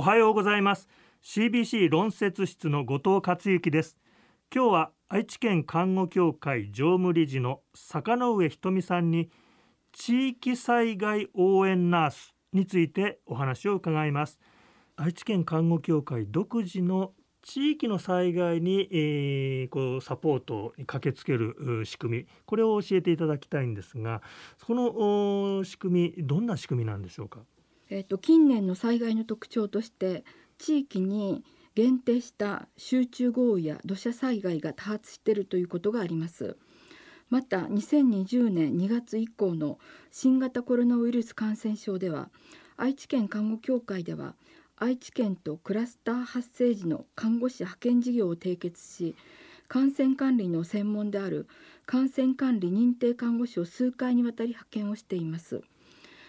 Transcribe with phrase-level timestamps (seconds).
[0.00, 0.88] おはようございます。
[1.22, 3.98] CBC 論説室の後藤克之です。
[4.50, 9.28] 今日は愛知県看護協会常務理事の坂上瞳さんに
[9.92, 14.40] 地域災害応援ナースについてお話を伺います。
[14.96, 17.12] 愛知県看護協会独自の
[17.42, 22.26] 地域の災害に、えー、こうサポートに駆けつける仕組み。
[22.46, 24.22] これを教えていただきたいんですが
[24.64, 27.40] この仕組みどんな仕組みなんでしょうか？
[27.92, 30.24] えーと、近年の災害の特徴として
[30.58, 31.42] 地域に
[31.74, 36.56] 限定した集中豪雨や土砂災害が多発しているということがあります。
[37.30, 39.78] また2020年2月以降の
[40.10, 42.30] 新型コロナウイルス感染症では
[42.76, 44.34] 愛知県看護協会では
[44.76, 49.14] 愛知県とクラスター発生時の看護師派遣事業を締結し
[49.68, 51.46] 感染管理の専門である
[51.86, 55.62] 感染管理認定看護師を数回にわたり派遣をしています。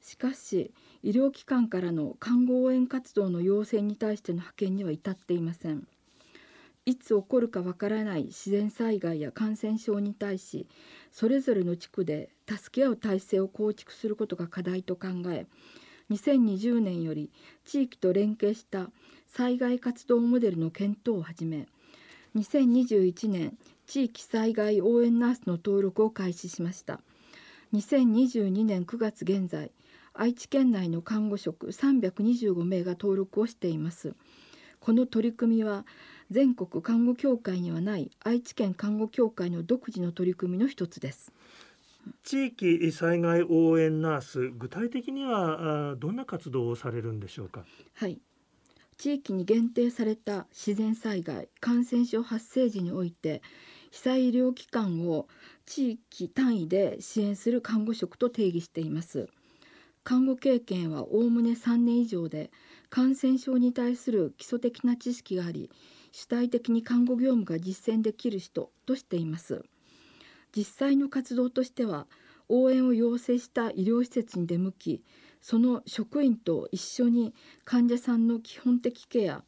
[0.00, 0.70] しかし
[1.04, 5.86] 医療機関からの看護応援活動の要請に対しての派遣には至っていません。
[6.86, 10.66] いつ起こるかわからない自然災害や感染症に対し
[11.12, 15.46] それぞれの地区で助け合う体制を構築することが課題と考え
[16.10, 17.30] 2020年より
[17.64, 18.90] 地域と連携した
[19.26, 21.68] 災害活動モデルの検討を始め
[22.36, 23.56] 2021年
[23.86, 27.00] 地域災害応援ナースの登録を開始しました。
[27.74, 29.72] 2022年9月現在
[30.14, 34.14] 愛知県内の看護職325名が登録をしています。
[34.80, 35.84] この取り組みは
[36.30, 41.32] 全国看護協会にはない愛知県看護協会の独自の取り組みの一つです。
[42.22, 47.64] 地域災害応援ナース具体的にはどんな活動をされるんでしょうか？
[47.94, 48.20] はい。
[48.96, 53.42] 地域に限定された自然災害感染症発生時において
[53.90, 55.26] 被災医療機関を
[55.66, 59.28] 地域単位で支援する看護職と定義しています
[60.04, 62.50] 看護経験はおおむね3年以上で
[62.90, 65.70] 感染症に対する基礎的な知識があり
[66.12, 69.64] 主体的に看護業務が実践できる人としています。
[70.54, 72.06] 実際の活動としては
[72.48, 75.02] 応援を要請した医療施設に出向き
[75.40, 79.42] その職員と一緒に患者さんの基本的ケア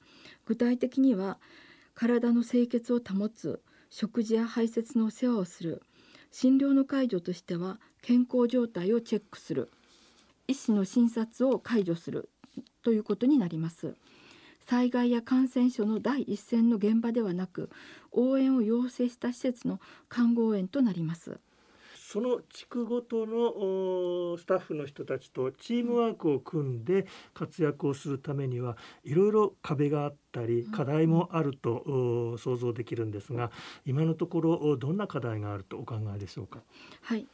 [0.47, 1.39] 具体的には
[1.95, 5.83] 体の清潔を保つ食事や排泄の世話をする
[6.33, 9.71] 診療の介助としては健康状態をチェックする。
[10.49, 12.31] 医師の診察を解除する
[12.83, 13.95] ということになります。
[14.67, 17.71] 災害や感染症の第一線の現場ではなく
[18.11, 21.39] 応援を要請した施設の看護応援となります。
[21.95, 33.51] その地区ごとのスタッフの人たちとチームワークを組んで活躍をするためにはいろいろ壁があったり課題もあると想像できるんですが
[33.85, 36.63] 今のところどんな課題があるとお考えでしょうか？
[37.03, 37.27] はい。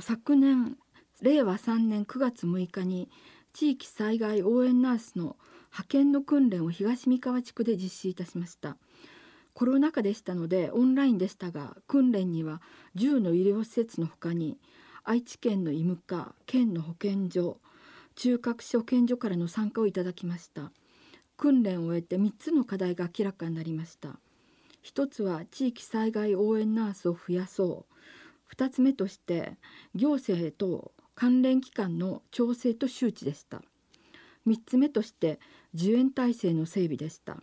[0.00, 0.76] 昨年
[1.22, 3.08] 令和3年9月6日に
[3.52, 5.36] 地域災害応援ナースの
[5.70, 8.76] 派遣の訓練を東三河地区で実施いたしました。
[9.54, 12.60] コロナ禍でしたのでオンラインでしたが訓練には
[12.96, 14.58] 10の医療施設のほかに
[15.04, 17.58] 愛知県の医務課県の保健所
[18.16, 20.72] 中核所保健所からの参加をいただきました。
[21.36, 24.18] 訓練を終えて3つの課題が明らかになりました。
[24.82, 28.54] 一つは地域災害応援ナースを増やそう。
[28.54, 29.56] 2つ目として
[29.94, 33.62] 行政と関連機関の調整と周知でした。
[34.46, 35.38] 3つ目として
[35.74, 37.38] 受援体制の整備でした。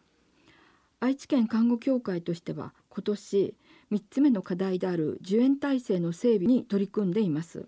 [0.99, 3.55] 愛知県看護協会としては今年
[3.91, 7.65] 3つ目の課題である受援体制の整備に取り組んでいます。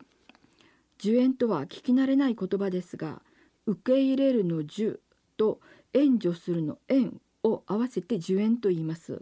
[0.99, 3.21] 受援とは聞き慣れない言葉ですが
[3.65, 4.99] 受け入れるの受
[5.37, 5.59] と
[5.93, 9.21] 援助するの援を合わせて受援と言います。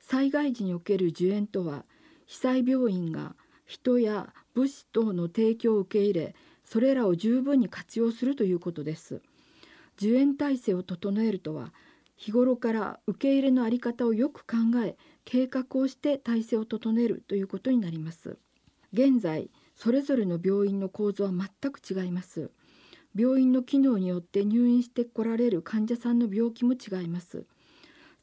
[0.00, 1.84] 災害時における受援とは
[2.26, 3.34] 被災病院が
[3.70, 9.22] 人や物資等の提供を受け入れそれらを十分に活用するということです。
[9.96, 11.72] 受援体制を整えるとは
[12.16, 18.38] 日頃から受け入れの在り方をよく考え計画をして体制を整えるということになります。
[18.92, 22.50] 現在それぞれの病院の構造は全く違います。
[23.14, 27.44] 病院の機能によって入院してこられる患者さんの病気も違います。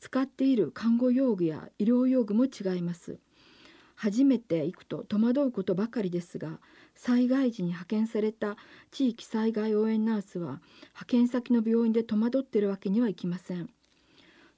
[0.01, 3.17] 使っている看護用具や医療用具も違います。
[3.97, 6.59] 初めて行くと戸惑うことばかりですが
[6.93, 8.55] 災害時に派遣された
[8.91, 13.69] 地域災害応援ナースは派遣先の病院で戸惑っているわけにはいきません。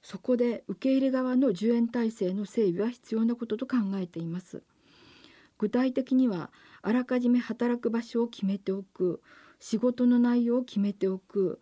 [0.02, 4.62] そこで受け入れ側の受援体制の整備は必要なことと考えています。
[5.58, 6.50] 具体的には
[6.82, 9.22] あらかじめ働く場所を決めておく
[9.58, 11.60] 仕事の内容を決めておく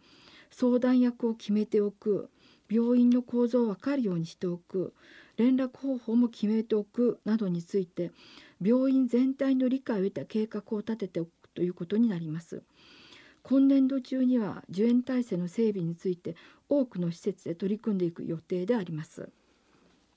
[0.51, 2.31] 相談役を決めておく
[2.71, 4.95] 病院の構造を分かるようにしておく
[5.39, 8.11] 連絡方法も決めておくなどについて
[8.63, 12.63] 病院全体の理解を得た計画を立てておくということになります。
[13.43, 16.37] 今年度中には受援体制の整備について
[16.69, 19.31] 多くの施設で取り組んでいく予定であります。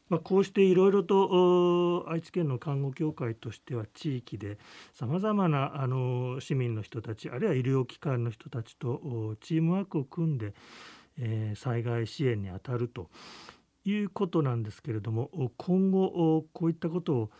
[0.09, 4.57] まあ、こうしていろいろと愛知県の看護協会としては地域で
[4.91, 10.53] さまざまなあの市民の人たちあるいは医療機関の人たちとチームワークを組んで、
[11.17, 13.09] えー、災害支援に当たると
[13.83, 17.31] いうことなんですけれども今後こういったことを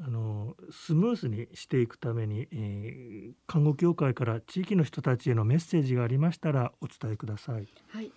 [0.00, 7.66] あのスムースにしていくために、えー、看護協会から地域の人たちへのメッセージがありましたらお伝えください。
[7.88, 8.12] はい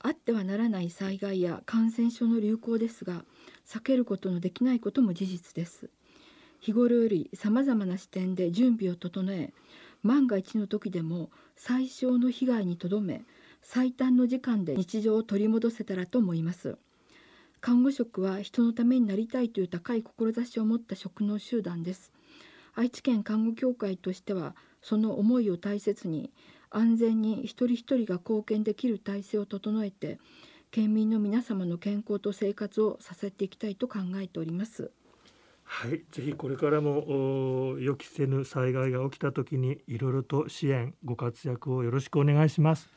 [0.00, 3.24] あってはならない災害や感染症の流行ですが
[3.66, 5.90] 避けることのできないことも事実です
[6.60, 9.52] 日頃よりさまざまな視点で準備を整え
[10.04, 13.24] 万が一の時でも最小の被害にとどめ
[13.62, 16.76] 最短の時間で日常を取り戻せたらと思います。
[17.60, 22.12] 看護職は人のためになりたいという高い志を持った職能集団です。
[22.74, 26.30] 愛知県看護協会としてはその思いを大切に
[26.70, 30.18] 安全に一人一人が貢献できる体制を整えて
[30.70, 34.90] 県民の皆様の健康と生活を支えていきたいと考えております。
[35.64, 42.88] はい、ぜひこれからも予期せぬ災害が起きた時にいろいろと支援ご活躍をよろしくお願いします。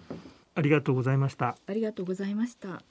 [0.59, 1.56] ありがとうございました。
[1.67, 2.83] ありがとうございました。